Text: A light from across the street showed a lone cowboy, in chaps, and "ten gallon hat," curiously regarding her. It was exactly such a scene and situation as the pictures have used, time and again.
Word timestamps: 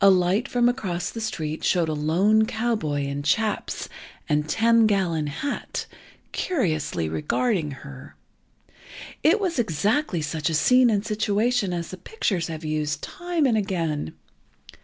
A 0.00 0.10
light 0.10 0.46
from 0.46 0.68
across 0.68 1.10
the 1.10 1.20
street 1.20 1.64
showed 1.64 1.88
a 1.88 1.92
lone 1.92 2.46
cowboy, 2.46 3.02
in 3.02 3.24
chaps, 3.24 3.88
and 4.28 4.48
"ten 4.48 4.86
gallon 4.86 5.26
hat," 5.26 5.86
curiously 6.30 7.08
regarding 7.08 7.72
her. 7.82 8.14
It 9.24 9.40
was 9.40 9.58
exactly 9.58 10.22
such 10.22 10.48
a 10.48 10.54
scene 10.54 10.88
and 10.88 11.04
situation 11.04 11.72
as 11.72 11.88
the 11.90 11.96
pictures 11.96 12.46
have 12.46 12.64
used, 12.64 13.02
time 13.02 13.44
and 13.44 13.58
again. 13.58 14.14